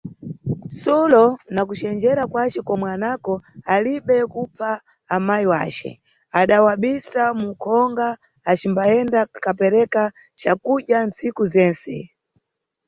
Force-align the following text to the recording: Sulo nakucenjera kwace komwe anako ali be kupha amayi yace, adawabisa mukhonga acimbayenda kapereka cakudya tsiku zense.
Sulo 0.79 1.23
nakucenjera 1.53 2.21
kwace 2.31 2.59
komwe 2.67 2.87
anako 2.95 3.33
ali 3.73 3.93
be 4.05 4.17
kupha 4.33 4.71
amayi 5.15 5.45
yace, 5.51 5.89
adawabisa 6.39 7.23
mukhonga 7.39 8.07
acimbayenda 8.51 9.19
kapereka 9.45 10.01
cakudya 10.41 10.99
tsiku 11.15 11.43
zense. 11.53 11.95